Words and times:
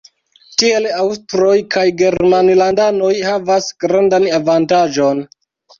Tiel 0.61 0.87
aŭstroj 1.01 1.51
kaj 1.77 1.85
germanlandanoj 2.01 3.13
havas 3.29 3.73
grandan 3.87 4.31
avantaĝon. 4.43 5.29